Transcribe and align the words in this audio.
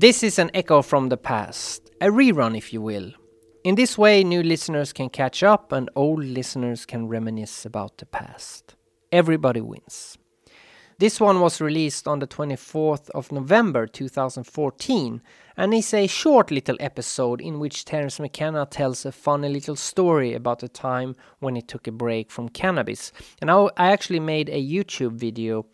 This 0.00 0.22
is 0.22 0.38
an 0.38 0.52
echo 0.54 0.80
from 0.80 1.08
the 1.08 1.16
past, 1.16 1.90
a 2.00 2.06
rerun, 2.06 2.56
if 2.56 2.72
you 2.72 2.80
will. 2.80 3.10
In 3.64 3.74
this 3.74 3.98
way, 3.98 4.22
new 4.22 4.44
listeners 4.44 4.92
can 4.92 5.08
catch 5.08 5.42
up 5.42 5.72
and 5.72 5.90
old 5.96 6.22
listeners 6.22 6.86
can 6.86 7.08
reminisce 7.08 7.66
about 7.66 7.98
the 7.98 8.06
past. 8.06 8.76
Everybody 9.10 9.60
wins. 9.60 10.16
This 11.00 11.18
one 11.18 11.40
was 11.40 11.60
released 11.60 12.06
on 12.06 12.20
the 12.20 12.28
24th 12.28 13.10
of 13.10 13.32
November 13.32 13.88
2014 13.88 15.20
and 15.56 15.74
is 15.74 15.92
a 15.92 16.06
short 16.06 16.52
little 16.52 16.76
episode 16.78 17.40
in 17.40 17.58
which 17.58 17.84
Terence 17.84 18.20
McKenna 18.20 18.66
tells 18.66 19.04
a 19.04 19.10
funny 19.10 19.48
little 19.48 19.74
story 19.74 20.32
about 20.32 20.60
the 20.60 20.68
time 20.68 21.16
when 21.40 21.56
he 21.56 21.62
took 21.62 21.88
a 21.88 21.92
break 21.92 22.30
from 22.30 22.50
cannabis. 22.50 23.10
And 23.40 23.50
I, 23.50 23.68
I 23.76 23.90
actually 23.90 24.20
made 24.20 24.48
a 24.48 24.64
YouTube 24.64 25.14
video 25.14 25.66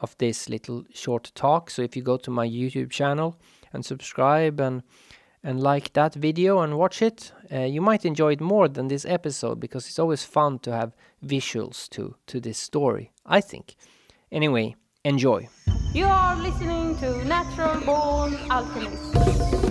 of 0.00 0.16
this 0.18 0.48
little 0.48 0.84
short 0.92 1.32
talk. 1.34 1.70
So 1.70 1.82
if 1.82 1.96
you 1.96 2.02
go 2.02 2.16
to 2.16 2.30
my 2.30 2.46
YouTube 2.46 2.90
channel 2.90 3.36
and 3.72 3.84
subscribe 3.84 4.60
and 4.60 4.82
and 5.46 5.60
like 5.60 5.92
that 5.92 6.14
video 6.14 6.60
and 6.60 6.78
watch 6.78 7.02
it, 7.02 7.30
uh, 7.52 7.60
you 7.60 7.82
might 7.82 8.06
enjoy 8.06 8.32
it 8.32 8.40
more 8.40 8.66
than 8.66 8.88
this 8.88 9.04
episode 9.04 9.60
because 9.60 9.86
it's 9.86 9.98
always 9.98 10.24
fun 10.24 10.58
to 10.60 10.72
have 10.72 10.94
visuals 11.24 11.88
to 11.90 12.16
to 12.26 12.40
this 12.40 12.58
story. 12.58 13.12
I 13.26 13.40
think. 13.40 13.76
Anyway, 14.32 14.74
enjoy. 15.04 15.48
You 15.92 16.06
are 16.06 16.36
listening 16.36 16.96
to 16.98 17.24
Natural 17.24 17.80
Born 17.82 18.34
Alchemist. 18.50 19.63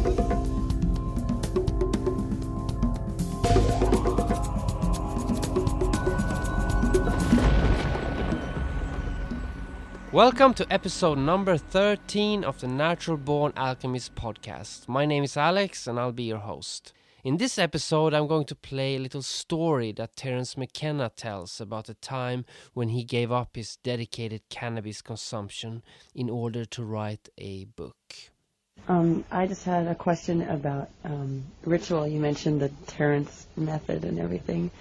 Welcome 10.14 10.54
to 10.56 10.72
episode 10.72 11.18
number 11.18 11.58
13 11.58 12.44
of 12.44 12.60
the 12.60 12.68
Natural 12.68 13.18
Born 13.18 13.52
Alchemist 13.58 14.14
podcast. 14.14 14.88
My 14.88 15.08
name 15.08 15.24
is 15.24 15.36
Alex 15.36 15.88
and 15.88 16.00
I'll 16.00 16.12
be 16.12 16.26
your 16.26 16.38
host. 16.38 16.94
In 17.24 17.38
this 17.38 17.58
episode, 17.58 18.14
I'm 18.14 18.28
going 18.28 18.46
to 18.46 18.56
play 18.56 18.96
a 18.96 19.00
little 19.00 19.24
story 19.24 19.92
that 19.94 20.16
Terence 20.16 20.56
McKenna 20.56 21.10
tells 21.10 21.60
about 21.60 21.88
the 21.88 21.96
time 21.96 22.46
when 22.76 22.90
he 22.90 23.04
gave 23.04 23.32
up 23.32 23.56
his 23.56 23.78
dedicated 23.78 24.44
cannabis 24.50 25.02
consumption 25.02 25.82
in 26.14 26.30
order 26.30 26.64
to 26.64 26.84
write 26.84 27.30
a 27.40 27.66
book. 27.66 28.14
Um, 28.88 29.24
I 29.32 29.48
just 29.48 29.64
had 29.64 29.88
a 29.88 29.96
question 29.96 30.42
about 30.42 30.90
um, 31.06 31.46
ritual. 31.64 32.08
You 32.08 32.20
mentioned 32.20 32.62
the 32.62 32.70
Terence 32.88 33.48
method 33.56 34.04
and 34.04 34.20
everything. 34.20 34.72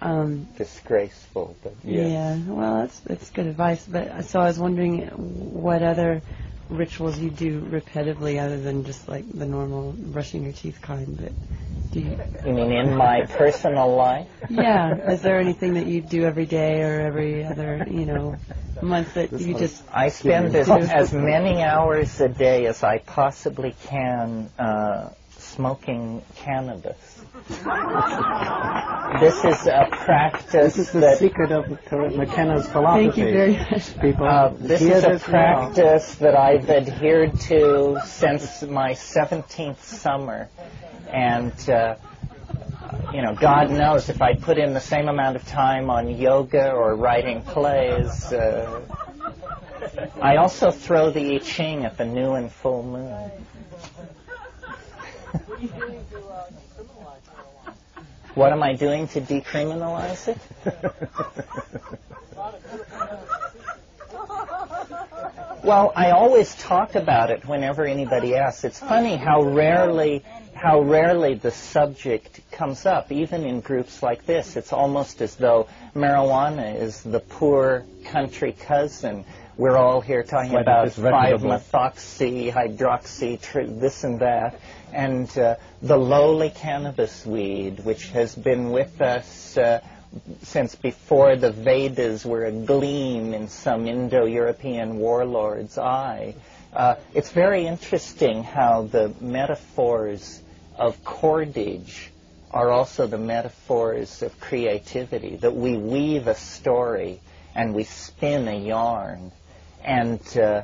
Um, 0.00 0.48
disgraceful, 0.56 1.56
but 1.62 1.74
yes. 1.84 2.10
Yeah, 2.10 2.52
well, 2.52 2.80
that's 2.80 3.00
that's 3.00 3.30
good 3.30 3.46
advice. 3.46 3.84
But 3.86 4.08
uh, 4.08 4.22
so 4.22 4.40
I 4.40 4.44
was 4.44 4.58
wondering 4.58 5.02
what 5.08 5.82
other 5.82 6.22
rituals 6.70 7.18
you 7.18 7.30
do 7.30 7.60
repetitively 7.60 8.42
other 8.42 8.60
than 8.60 8.84
just 8.84 9.08
like 9.08 9.30
the 9.32 9.46
normal 9.46 9.92
brushing 9.92 10.44
your 10.44 10.52
teeth 10.52 10.80
kind. 10.80 11.18
But 11.20 11.32
do 11.92 12.00
you? 12.00 12.20
You 12.46 12.52
mean 12.52 12.72
in 12.72 12.94
my 12.96 13.26
personal 13.26 13.94
life? 13.94 14.28
Yeah. 14.48 15.10
Is 15.10 15.22
there 15.22 15.40
anything 15.40 15.74
that 15.74 15.86
you 15.86 16.00
do 16.00 16.24
every 16.24 16.46
day 16.46 16.82
or 16.82 17.00
every 17.00 17.44
other, 17.44 17.86
you 17.90 18.06
know, 18.06 18.36
month 18.80 19.14
that 19.14 19.32
you 19.32 19.54
just? 19.54 19.82
I 19.92 20.08
spend 20.08 20.54
as, 20.54 20.70
as 20.70 21.12
many 21.12 21.62
hours 21.62 22.20
a 22.20 22.28
day 22.28 22.66
as 22.66 22.82
I 22.82 22.98
possibly 22.98 23.74
can 23.86 24.50
uh, 24.58 25.10
smoking 25.54 26.22
cannabis. 26.36 27.20
this 29.20 29.44
is 29.44 29.66
a 29.66 29.86
practice 29.90 30.76
This 30.76 30.78
is 30.78 30.90
the 30.92 31.00
that 31.00 31.18
secret 31.18 31.52
of 31.52 31.66
McKenna's 31.68 32.68
philosophy. 32.68 33.04
Thank 33.06 33.16
you 33.18 33.24
very 33.32 33.52
much. 33.70 34.00
People, 34.00 34.26
Uh, 34.26 34.52
this 34.58 34.80
hear 34.80 34.96
is 34.96 35.04
a 35.04 35.08
this 35.08 35.28
now. 35.28 35.30
practice 35.30 36.14
that 36.16 36.36
I've 36.36 36.68
adhered 36.70 37.38
to 37.40 38.00
since 38.04 38.62
my 38.62 38.92
17th 38.94 39.82
summer. 39.82 40.48
And, 41.12 41.52
uh, 41.68 41.96
you 43.12 43.22
know, 43.22 43.34
God 43.34 43.70
knows 43.70 44.08
if 44.08 44.22
I 44.22 44.34
put 44.34 44.58
in 44.58 44.74
the 44.74 44.80
same 44.80 45.08
amount 45.08 45.36
of 45.36 45.46
time 45.46 45.90
on 45.90 46.08
yoga 46.16 46.70
or 46.72 46.94
writing 46.94 47.42
plays. 47.42 48.32
Uh, 48.32 48.80
I 50.22 50.36
also 50.36 50.70
throw 50.70 51.10
the 51.10 51.36
I 51.36 51.38
Ching 51.38 51.84
at 51.84 51.96
the 51.96 52.04
new 52.04 52.32
and 52.34 52.50
full 52.52 52.82
moon. 52.82 53.30
What 58.34 58.52
am 58.52 58.62
I 58.62 58.74
doing 58.74 59.08
to 59.08 59.20
decriminalize 59.20 60.28
it? 60.28 60.38
Well, 65.62 65.92
I 65.94 66.12
always 66.12 66.54
talk 66.54 66.94
about 66.94 67.30
it 67.30 67.46
whenever 67.46 67.84
anybody 67.84 68.34
asks. 68.34 68.64
It's 68.64 68.78
funny 68.80 69.16
how 69.16 69.42
rarely 69.42 70.24
how 70.60 70.78
rarely 70.82 71.32
the 71.32 71.50
subject 71.50 72.38
comes 72.52 72.84
up, 72.84 73.10
even 73.10 73.44
in 73.46 73.60
groups 73.60 74.02
like 74.02 74.26
this. 74.26 74.56
It's 74.56 74.74
almost 74.74 75.22
as 75.22 75.34
though 75.36 75.68
marijuana 75.94 76.78
is 76.78 77.02
the 77.02 77.20
poor 77.20 77.86
country 78.04 78.52
cousin. 78.52 79.24
We're 79.56 79.78
all 79.78 80.02
here 80.02 80.22
talking 80.22 80.54
about 80.54 80.84
this 80.84 80.96
vegetable? 80.96 81.48
5-methoxy, 81.48 82.52
hydroxy, 82.52 83.40
tr- 83.40 83.62
this 83.62 84.04
and 84.04 84.20
that, 84.20 84.60
and 84.92 85.26
uh, 85.38 85.54
the 85.80 85.96
lowly 85.96 86.50
cannabis 86.50 87.24
weed, 87.24 87.82
which 87.82 88.08
has 88.08 88.34
been 88.34 88.70
with 88.70 89.00
us 89.00 89.56
uh, 89.56 89.80
since 90.42 90.74
before 90.74 91.36
the 91.36 91.52
Vedas 91.52 92.26
were 92.26 92.44
a 92.44 92.52
gleam 92.52 93.32
in 93.32 93.48
some 93.48 93.86
Indo-European 93.86 94.98
warlord's 94.98 95.78
eye. 95.78 96.34
Uh, 96.74 96.96
it's 97.14 97.30
very 97.30 97.66
interesting 97.66 98.42
how 98.42 98.82
the 98.82 99.12
metaphors 99.22 100.42
of 100.80 101.04
cordage 101.04 102.10
are 102.50 102.70
also 102.70 103.06
the 103.06 103.18
metaphors 103.18 104.22
of 104.22 104.40
creativity, 104.40 105.36
that 105.36 105.54
we 105.54 105.76
weave 105.76 106.26
a 106.26 106.34
story 106.34 107.20
and 107.54 107.74
we 107.74 107.84
spin 107.84 108.48
a 108.48 108.58
yarn. 108.58 109.30
And 109.84 110.20
uh, 110.36 110.62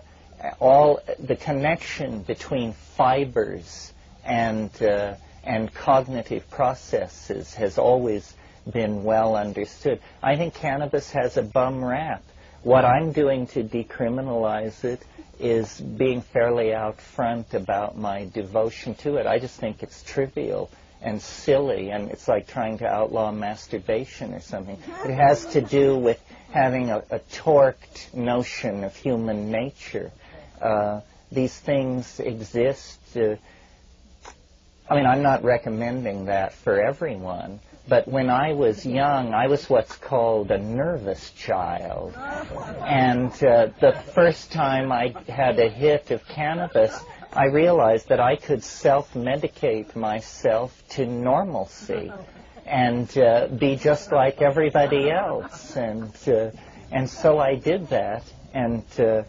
all 0.58 1.00
the 1.18 1.36
connection 1.36 2.22
between 2.22 2.72
fibers 2.72 3.92
and, 4.24 4.70
uh, 4.82 5.14
and 5.44 5.72
cognitive 5.72 6.48
processes 6.50 7.54
has 7.54 7.76
always 7.76 8.34
been 8.72 9.04
well 9.04 9.36
understood. 9.36 10.00
I 10.22 10.36
think 10.36 10.54
cannabis 10.54 11.10
has 11.10 11.36
a 11.36 11.42
bum 11.42 11.84
rap. 11.84 12.22
What 12.66 12.84
I'm 12.84 13.12
doing 13.12 13.46
to 13.54 13.62
decriminalize 13.62 14.82
it 14.82 15.00
is 15.38 15.80
being 15.80 16.20
fairly 16.20 16.74
out 16.74 17.00
front 17.00 17.54
about 17.54 17.96
my 17.96 18.24
devotion 18.34 18.96
to 18.96 19.18
it. 19.18 19.26
I 19.28 19.38
just 19.38 19.60
think 19.60 19.84
it's 19.84 20.02
trivial 20.02 20.68
and 21.00 21.22
silly, 21.22 21.90
and 21.90 22.10
it's 22.10 22.26
like 22.26 22.48
trying 22.48 22.78
to 22.78 22.86
outlaw 22.88 23.30
masturbation 23.30 24.34
or 24.34 24.40
something. 24.40 24.82
It 25.04 25.14
has 25.14 25.46
to 25.52 25.60
do 25.60 25.96
with 25.96 26.20
having 26.50 26.90
a, 26.90 27.04
a 27.08 27.20
torqued 27.30 28.12
notion 28.12 28.82
of 28.82 28.96
human 28.96 29.52
nature. 29.52 30.10
Uh, 30.60 31.02
these 31.30 31.56
things 31.56 32.18
exist. 32.18 32.98
Uh, 33.16 33.36
I 34.90 34.96
mean, 34.96 35.06
I'm 35.06 35.22
not 35.22 35.44
recommending 35.44 36.24
that 36.24 36.52
for 36.52 36.80
everyone, 36.80 37.60
but 37.88 38.08
when 38.08 38.30
I 38.30 38.52
was 38.54 38.84
young, 38.84 39.32
I 39.32 39.46
was 39.46 39.70
what's 39.70 39.96
called 39.96 40.50
a 40.50 40.58
nervous 40.58 41.30
child. 41.32 42.14
And 42.84 43.32
uh, 43.44 43.68
the 43.80 43.92
first 44.14 44.52
time 44.52 44.90
I 44.90 45.14
had 45.28 45.58
a 45.58 45.68
hit 45.68 46.10
of 46.10 46.26
cannabis, 46.26 46.98
I 47.32 47.46
realized 47.46 48.08
that 48.08 48.20
I 48.20 48.36
could 48.36 48.64
self-medicate 48.64 49.94
myself 49.94 50.82
to 50.90 51.06
normalcy 51.06 52.12
and 52.64 53.16
uh, 53.16 53.46
be 53.46 53.76
just 53.76 54.10
like 54.10 54.42
everybody 54.42 55.10
else. 55.10 55.76
And 55.76 56.12
uh, 56.26 56.50
and 56.90 57.08
so 57.08 57.38
I 57.38 57.54
did 57.56 57.88
that. 57.88 58.24
And 58.52 58.84
uh, 58.98 59.22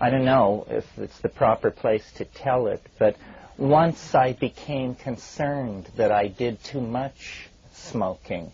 I 0.00 0.10
don't 0.10 0.24
know 0.24 0.66
if 0.70 0.86
it's 0.98 1.18
the 1.18 1.28
proper 1.28 1.70
place 1.70 2.10
to 2.12 2.24
tell 2.24 2.68
it, 2.68 2.82
but 2.98 3.16
once 3.58 4.14
I 4.14 4.32
became 4.32 4.94
concerned 4.94 5.88
that 5.96 6.12
I 6.12 6.28
did 6.28 6.62
too 6.62 6.80
much 6.80 7.48
smoking, 7.72 8.52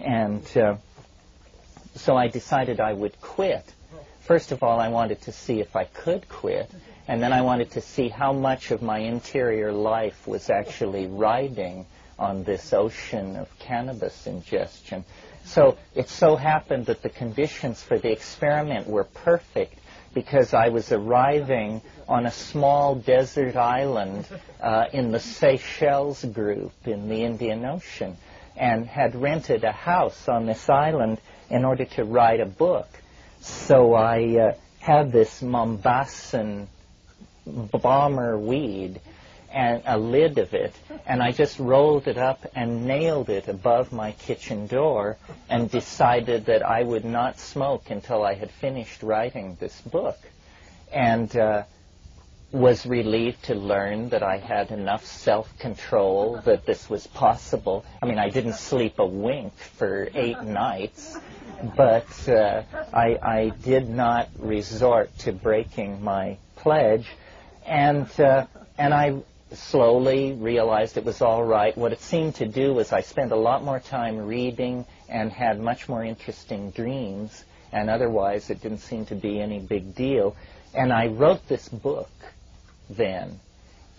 and 0.00 0.44
uh, 0.56 0.76
so 1.94 2.16
I 2.16 2.28
decided 2.28 2.80
I 2.80 2.92
would 2.92 3.20
quit. 3.20 3.64
First 4.20 4.52
of 4.52 4.62
all, 4.62 4.80
I 4.80 4.88
wanted 4.88 5.22
to 5.22 5.32
see 5.32 5.60
if 5.60 5.76
I 5.76 5.84
could 5.84 6.28
quit, 6.28 6.70
and 7.06 7.22
then 7.22 7.32
I 7.32 7.42
wanted 7.42 7.72
to 7.72 7.80
see 7.80 8.08
how 8.08 8.32
much 8.32 8.70
of 8.70 8.82
my 8.82 8.98
interior 8.98 9.72
life 9.72 10.26
was 10.26 10.50
actually 10.50 11.06
riding 11.06 11.86
on 12.18 12.44
this 12.44 12.72
ocean 12.72 13.36
of 13.36 13.58
cannabis 13.58 14.26
ingestion. 14.26 15.04
So 15.44 15.78
it 15.94 16.08
so 16.08 16.36
happened 16.36 16.86
that 16.86 17.02
the 17.02 17.08
conditions 17.08 17.82
for 17.82 17.98
the 17.98 18.10
experiment 18.12 18.86
were 18.86 19.04
perfect 19.04 19.78
because 20.14 20.54
I 20.54 20.68
was 20.68 20.92
arriving 20.92 21.82
on 22.08 22.26
a 22.26 22.30
small 22.30 22.94
desert 22.94 23.56
island 23.56 24.26
uh, 24.60 24.86
in 24.92 25.12
the 25.12 25.20
Seychelles 25.20 26.24
group 26.24 26.72
in 26.86 27.08
the 27.08 27.22
Indian 27.24 27.64
Ocean 27.64 28.16
and 28.56 28.86
had 28.86 29.14
rented 29.14 29.64
a 29.64 29.72
house 29.72 30.28
on 30.28 30.46
this 30.46 30.68
island 30.68 31.20
in 31.50 31.64
order 31.64 31.84
to 31.84 32.04
write 32.04 32.40
a 32.40 32.46
book. 32.46 32.88
So 33.40 33.94
I 33.94 34.36
uh, 34.38 34.54
had 34.80 35.12
this 35.12 35.42
Mombasan 35.42 36.66
bomber 37.46 38.38
weed 38.38 39.00
and 39.52 39.82
a 39.86 39.96
lid 39.96 40.38
of 40.38 40.52
it, 40.54 40.74
and 41.06 41.22
I 41.22 41.32
just 41.32 41.58
rolled 41.58 42.06
it 42.06 42.18
up 42.18 42.46
and 42.54 42.86
nailed 42.86 43.30
it 43.30 43.48
above 43.48 43.92
my 43.92 44.12
kitchen 44.12 44.66
door 44.66 45.16
and 45.48 45.70
decided 45.70 46.46
that 46.46 46.62
I 46.62 46.82
would 46.82 47.04
not 47.04 47.38
smoke 47.38 47.90
until 47.90 48.24
I 48.24 48.34
had 48.34 48.50
finished 48.50 49.02
writing 49.02 49.56
this 49.58 49.80
book. 49.80 50.18
And 50.92 51.34
uh, 51.36 51.64
was 52.50 52.86
relieved 52.86 53.42
to 53.44 53.54
learn 53.54 54.08
that 54.08 54.22
I 54.22 54.38
had 54.38 54.70
enough 54.70 55.04
self-control 55.04 56.42
that 56.46 56.64
this 56.64 56.88
was 56.88 57.06
possible. 57.06 57.84
I 58.02 58.06
mean, 58.06 58.18
I 58.18 58.30
didn't 58.30 58.54
sleep 58.54 58.98
a 58.98 59.06
wink 59.06 59.54
for 59.56 60.08
eight 60.14 60.42
nights, 60.42 61.18
but 61.76 62.28
uh, 62.28 62.62
I, 62.92 63.18
I 63.22 63.52
did 63.62 63.90
not 63.90 64.30
resort 64.38 65.16
to 65.18 65.32
breaking 65.32 66.02
my 66.02 66.38
pledge, 66.56 67.06
and 67.66 68.08
uh, 68.18 68.46
and 68.78 68.94
I 68.94 69.16
slowly 69.52 70.32
realized 70.32 70.96
it 70.96 71.04
was 71.04 71.22
all 71.22 71.44
right. 71.44 71.76
What 71.76 71.92
it 71.92 72.00
seemed 72.00 72.34
to 72.36 72.46
do 72.46 72.74
was 72.74 72.92
I 72.92 73.00
spent 73.00 73.32
a 73.32 73.36
lot 73.36 73.64
more 73.64 73.80
time 73.80 74.18
reading 74.18 74.84
and 75.08 75.32
had 75.32 75.60
much 75.60 75.88
more 75.88 76.04
interesting 76.04 76.70
dreams, 76.70 77.44
and 77.72 77.88
otherwise 77.88 78.50
it 78.50 78.60
didn't 78.60 78.78
seem 78.78 79.06
to 79.06 79.14
be 79.14 79.40
any 79.40 79.58
big 79.58 79.94
deal. 79.94 80.36
And 80.74 80.92
I 80.92 81.06
wrote 81.06 81.48
this 81.48 81.68
book 81.68 82.10
then. 82.90 83.40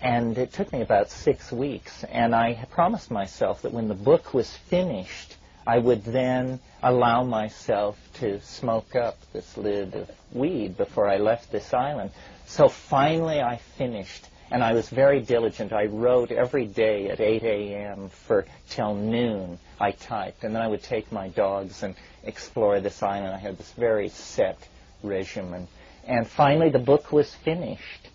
And 0.01 0.38
it 0.38 0.54
took 0.54 0.72
me 0.72 0.81
about 0.81 1.10
six 1.10 1.51
weeks. 1.51 2.04
And 2.06 2.34
I 2.34 2.66
promised 2.72 3.12
myself 3.12 3.63
that 3.63 3.74
when 3.74 3.88
the 3.90 3.96
book 3.96 4.34
was 4.34 4.50
finished, 4.56 5.36
I 5.68 5.78
would 5.78 6.06
then 6.06 6.60
allow 6.81 7.24
myself 7.24 7.98
to 8.16 8.40
smoke 8.42 8.96
up 8.96 9.18
this 9.34 9.57
lid 9.57 9.94
of 9.96 10.10
weed 10.31 10.78
before 10.78 11.07
I 11.10 11.18
left 11.18 11.51
this 11.51 11.74
island. 11.74 12.12
So 12.46 12.69
finally 12.69 13.42
I 13.42 13.57
finished. 13.57 14.25
And 14.51 14.63
I 14.63 14.74
was 14.74 14.90
very 14.90 15.22
diligent. 15.22 15.72
I 15.74 15.86
wrote 15.86 16.31
every 16.31 16.66
day 16.66 17.10
at 17.10 17.19
8 17.19 17.44
a.m. 17.44 18.10
for 18.10 18.46
till 18.69 18.96
noon. 18.96 19.60
I 19.80 19.92
typed. 19.92 20.44
And 20.44 20.56
then 20.56 20.62
I 20.62 20.68
would 20.68 20.84
take 20.84 21.12
my 21.12 21.30
dogs 21.30 21.84
and 21.84 21.96
explore 22.24 22.80
this 22.80 23.04
island. 23.04 23.34
I 23.34 23.38
had 23.38 23.57
this 23.57 23.72
very 23.74 24.10
set 24.10 24.57
regimen. 25.04 25.68
And 26.06 26.28
finally 26.28 26.69
the 26.69 26.80
book 26.80 27.12
was 27.12 27.34
finished 27.36 28.09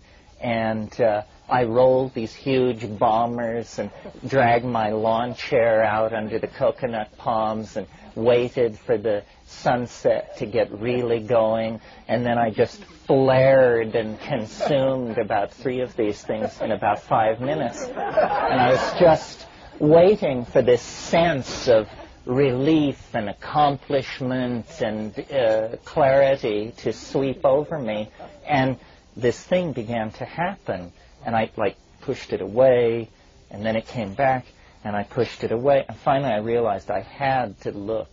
and 0.45 1.01
uh, 1.01 1.23
I 1.49 1.63
rolled 1.63 2.13
these 2.13 2.35
huge 2.35 2.99
bombers 2.99 3.79
and 3.79 3.89
dragged 4.27 4.63
my 4.63 4.91
lawn 4.91 5.33
chair 5.33 5.83
out 5.83 6.13
under 6.13 6.37
the 6.37 6.45
coconut 6.47 7.17
palms 7.17 7.77
and 7.77 7.87
waited 8.13 8.77
for 8.77 8.95
the 8.95 9.23
sunset 9.47 10.37
to 10.37 10.45
get 10.45 10.71
really 10.71 11.19
going, 11.19 11.81
and 12.07 12.23
then 12.23 12.37
I 12.37 12.51
just 12.51 12.83
flared 13.07 13.95
and 13.95 14.19
consumed 14.19 15.17
about 15.17 15.51
three 15.51 15.81
of 15.81 15.95
these 15.95 16.21
things 16.21 16.61
in 16.61 16.71
about 16.71 17.01
five 17.01 17.41
minutes. 17.41 17.83
And 17.83 18.61
I 18.61 18.69
was 18.69 18.99
just 18.99 19.47
waiting 19.79 20.45
for 20.45 20.61
this 20.61 20.83
sense 20.83 21.67
of 21.67 21.87
relief 22.25 23.15
and 23.15 23.29
accomplishment 23.29 24.67
and 24.79 25.19
uh, 25.31 25.75
clarity 25.85 26.71
to 26.77 26.93
sweep 26.93 27.43
over 27.43 27.79
me. 27.79 28.11
And 28.47 28.77
this 29.15 29.41
thing 29.41 29.73
began 29.73 30.11
to 30.13 30.25
happen. 30.25 30.91
And 31.25 31.35
I 31.35 31.49
like 31.57 31.77
pushed 32.01 32.33
it 32.33 32.41
away, 32.41 33.09
and 33.49 33.65
then 33.65 33.75
it 33.75 33.87
came 33.87 34.13
back, 34.13 34.45
and 34.83 34.95
I 34.95 35.03
pushed 35.03 35.43
it 35.43 35.51
away. 35.51 35.85
And 35.87 35.97
finally 35.97 36.31
I 36.31 36.37
realized 36.37 36.91
I 36.91 37.01
had 37.01 37.59
to 37.61 37.71
look 37.71 38.09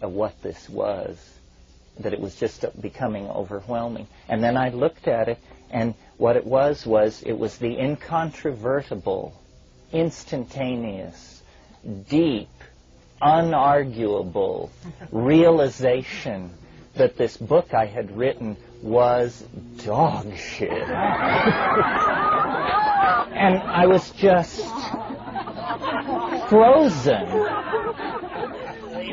at 0.00 0.10
what 0.10 0.40
this 0.42 0.68
was, 0.68 1.18
that 1.98 2.12
it 2.12 2.20
was 2.20 2.36
just 2.36 2.64
becoming 2.80 3.28
overwhelming. 3.28 4.06
And 4.28 4.42
then 4.42 4.56
I 4.56 4.68
looked 4.68 5.08
at 5.08 5.28
it, 5.28 5.38
and 5.70 5.94
what 6.16 6.36
it 6.36 6.46
was 6.46 6.86
was 6.86 7.22
it 7.22 7.38
was 7.38 7.58
the 7.58 7.78
incontrovertible, 7.78 9.34
instantaneous, 9.92 11.42
deep, 12.08 12.48
unarguable 13.20 14.70
realization 15.10 16.50
that 16.94 17.16
this 17.16 17.36
book 17.36 17.74
I 17.74 17.86
had 17.86 18.16
written 18.16 18.56
was 18.82 19.44
dog 19.84 20.36
shit. 20.36 20.70
and 23.36 23.58
I 23.58 23.86
was 23.86 24.10
just 24.12 24.64
frozen 26.48 27.26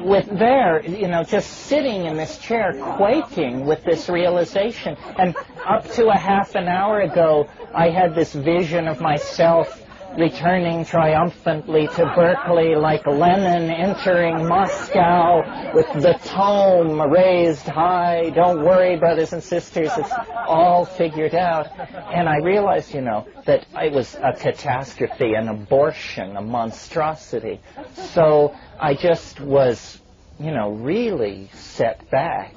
with 0.04 0.28
there, 0.38 0.86
you 0.86 1.08
know, 1.08 1.24
just 1.24 1.50
sitting 1.50 2.06
in 2.06 2.18
this 2.18 2.38
chair, 2.38 2.74
quaking 2.96 3.66
with 3.66 3.84
this 3.84 4.10
realization. 4.10 4.96
And 5.18 5.36
up 5.66 5.90
to 5.94 6.08
a 6.08 6.18
half 6.18 6.56
an 6.56 6.68
hour 6.68 7.02
ago, 7.02 7.50
I 7.74 7.90
had 7.90 8.16
this 8.16 8.34
vision 8.34 8.88
of 8.88 9.00
myself 9.02 9.83
returning 10.18 10.86
triumphantly 10.86 11.88
to 11.88 12.14
Berkeley 12.16 12.76
like 12.76 13.06
Lenin 13.08 13.70
entering 13.72 14.48
Moscow 14.48 15.74
with 15.74 15.92
the 16.02 16.14
tome 16.26 17.02
raised 17.02 17.68
high. 17.68 18.30
Don't 18.30 18.64
worry, 18.64 18.96
brothers 18.98 19.34
and 19.34 19.42
sisters, 19.42 19.92
it's 19.98 20.14
all 20.48 20.86
figured 20.86 21.34
out. 21.34 21.68
And 22.14 22.30
I 22.30 22.38
realized, 22.38 22.94
you 22.94 23.02
know, 23.02 23.28
that 23.46 23.66
it 23.76 23.92
was 23.92 24.16
a 24.16 24.34
catastrophe, 24.34 25.34
an 25.34 25.48
abortion, 25.48 26.38
a 26.38 26.42
monstrosity. 26.42 27.60
So 27.94 28.56
I 28.80 28.94
just 28.94 29.40
was, 29.40 30.00
you 30.40 30.52
know, 30.52 30.72
really 30.72 31.50
set 31.54 32.10
back. 32.10 32.54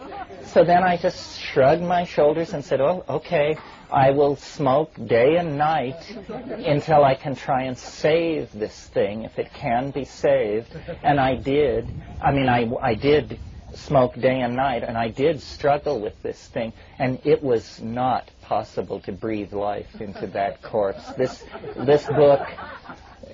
So 0.46 0.64
then 0.64 0.82
I 0.82 0.96
just 0.96 1.40
shrugged 1.40 1.82
my 1.82 2.04
shoulders 2.04 2.52
and 2.52 2.64
said, 2.64 2.80
oh, 2.80 3.04
okay, 3.08 3.56
I 3.90 4.10
will 4.10 4.36
smoke 4.36 4.92
day 5.06 5.36
and 5.36 5.58
night 5.58 6.16
until 6.28 7.04
I 7.04 7.14
can 7.14 7.34
try 7.36 7.62
and 7.62 7.76
save 7.76 8.50
this 8.52 8.86
thing, 8.88 9.22
if 9.24 9.38
it 9.38 9.52
can 9.54 9.90
be 9.90 10.04
saved. 10.04 10.68
And 11.02 11.20
I 11.20 11.36
did. 11.36 11.88
I 12.20 12.32
mean, 12.32 12.48
I, 12.48 12.70
I 12.80 12.94
did 12.94 13.38
smoke 13.74 14.14
day 14.18 14.40
and 14.40 14.56
night, 14.56 14.82
and 14.82 14.96
I 14.96 15.08
did 15.08 15.42
struggle 15.42 16.00
with 16.00 16.20
this 16.22 16.38
thing, 16.48 16.72
and 16.98 17.20
it 17.24 17.42
was 17.42 17.80
not 17.80 18.28
possible 18.42 19.00
to 19.00 19.12
breathe 19.12 19.52
life 19.52 20.00
into 20.00 20.26
that 20.28 20.62
corpse. 20.62 21.06
This, 21.12 21.44
this 21.76 22.06
book, 22.06 22.48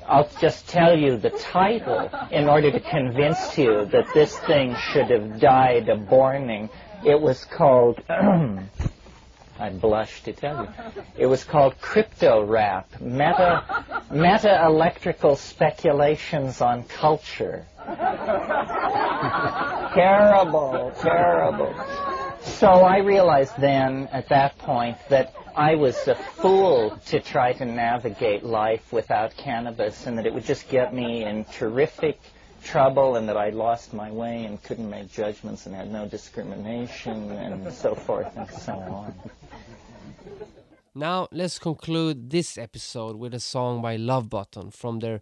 I'll 0.06 0.28
just 0.40 0.68
tell 0.68 0.98
you 0.98 1.16
the 1.16 1.30
title 1.30 2.10
in 2.30 2.48
order 2.48 2.70
to 2.70 2.80
convince 2.80 3.56
you 3.56 3.84
that 3.86 4.06
this 4.14 4.36
thing 4.40 4.76
should 4.92 5.10
have 5.10 5.40
died 5.40 5.88
a 5.88 5.96
borning. 5.96 6.68
It 7.04 7.20
was 7.20 7.44
called 7.44 8.02
I 9.58 9.70
blush 9.70 10.22
to 10.24 10.32
tell 10.32 10.64
you. 10.64 10.68
It 11.16 11.26
was 11.26 11.44
called 11.44 11.80
Crypto 11.80 12.44
Rap, 12.44 13.00
Meta, 13.00 13.84
Meta 14.10 14.64
Electrical 14.66 15.36
Speculations 15.36 16.60
on 16.60 16.82
Culture. 16.84 17.64
terrible, 19.94 20.92
terrible. 21.00 21.72
So 22.42 22.66
I 22.66 22.98
realized 22.98 23.52
then, 23.58 24.08
at 24.10 24.28
that 24.30 24.58
point, 24.58 24.96
that 25.10 25.32
I 25.54 25.74
was 25.74 26.08
a 26.08 26.14
fool 26.14 26.98
to 27.06 27.20
try 27.20 27.52
to 27.54 27.64
navigate 27.64 28.42
life 28.42 28.92
without 28.92 29.36
cannabis 29.36 30.06
and 30.06 30.16
that 30.16 30.26
it 30.26 30.32
would 30.32 30.44
just 30.44 30.68
get 30.68 30.94
me 30.94 31.24
in 31.24 31.44
terrific 31.44 32.18
trouble 32.64 33.16
and 33.16 33.28
that 33.28 33.36
I 33.36 33.50
lost 33.50 33.92
my 33.92 34.10
way 34.10 34.44
and 34.44 34.62
couldn't 34.62 34.88
make 34.88 35.12
judgments 35.12 35.66
and 35.66 35.74
had 35.74 35.90
no 35.90 36.06
discrimination 36.06 37.32
and 37.32 37.72
so 37.72 37.94
forth 37.94 38.34
and 38.36 38.48
so 38.50 38.72
on. 38.72 39.14
Now 40.94 41.28
let's 41.32 41.58
conclude 41.58 42.30
this 42.30 42.56
episode 42.56 43.16
with 43.16 43.34
a 43.34 43.40
song 43.40 43.82
by 43.82 43.96
Love 43.96 44.30
Button 44.30 44.70
from 44.70 45.00
their 45.00 45.20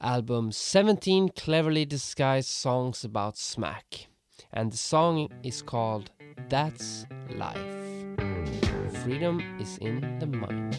album 0.00 0.52
17 0.52 1.30
Cleverly 1.30 1.84
Disguised 1.84 2.50
Songs 2.50 3.04
About 3.04 3.36
Smack. 3.36 4.06
And 4.52 4.72
the 4.72 4.76
song 4.76 5.30
is 5.42 5.62
called 5.62 6.10
That's 6.48 7.06
Life. 7.30 7.87
Freedom 9.08 9.40
is 9.58 9.78
in 9.78 10.18
the 10.18 10.26
mind. 10.26 10.76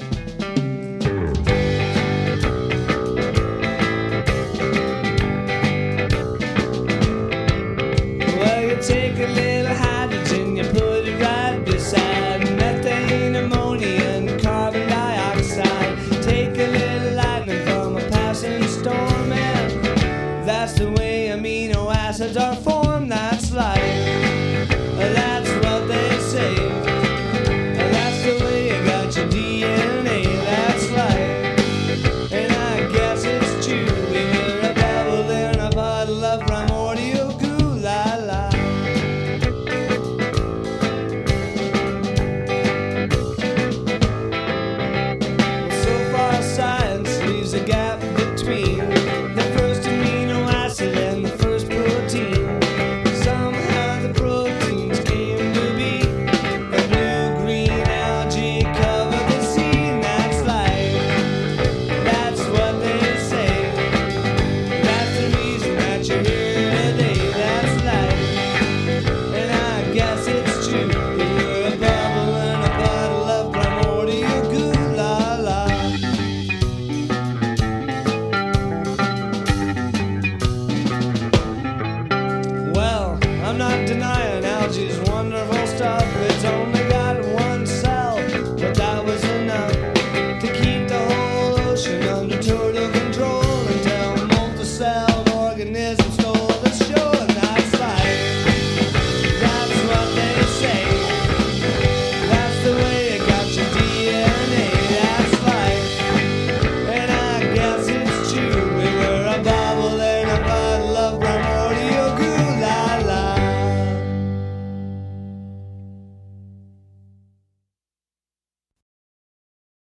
Well, 8.38 8.62
you 8.70 8.78
take 8.84 9.18
a 9.18 9.26
little 9.34 9.59